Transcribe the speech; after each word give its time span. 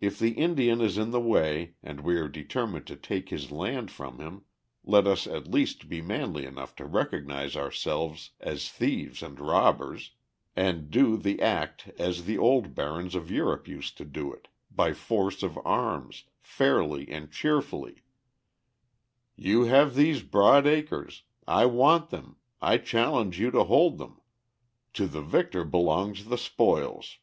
If 0.00 0.18
the 0.18 0.32
Indian 0.32 0.80
is 0.80 0.98
in 0.98 1.12
the 1.12 1.20
way 1.20 1.76
and 1.84 2.00
we 2.00 2.16
are 2.16 2.26
determined 2.26 2.84
to 2.88 2.96
take 2.96 3.28
his 3.28 3.52
land 3.52 3.92
from 3.92 4.18
him, 4.18 4.42
let 4.82 5.06
us 5.06 5.24
at 5.28 5.46
least 5.46 5.88
be 5.88 6.00
manly 6.02 6.44
enough 6.46 6.74
to 6.74 6.84
recognize 6.84 7.54
ourselves 7.54 8.30
as 8.40 8.68
thieves 8.68 9.22
and 9.22 9.38
robbers, 9.38 10.16
and 10.56 10.90
do 10.90 11.16
the 11.16 11.40
act 11.40 11.90
as 11.96 12.24
the 12.24 12.36
old 12.36 12.74
barons 12.74 13.14
of 13.14 13.30
Europe 13.30 13.68
used 13.68 13.96
to 13.98 14.04
do 14.04 14.32
it, 14.32 14.48
by 14.68 14.92
force 14.92 15.44
of 15.44 15.56
arms, 15.64 16.24
fairly 16.40 17.08
and 17.08 17.30
cheerfully: 17.30 18.02
"You 19.36 19.66
have 19.66 19.94
these 19.94 20.24
broad 20.24 20.66
acres: 20.66 21.22
I 21.46 21.66
want 21.66 22.10
them. 22.10 22.34
I 22.60 22.78
challenge 22.78 23.38
you 23.38 23.52
to 23.52 23.62
hold 23.62 23.98
them: 23.98 24.20
to 24.94 25.06
the 25.06 25.22
victor 25.22 25.62
belongs 25.64 26.24
the 26.24 26.36
spoils." 26.36 27.18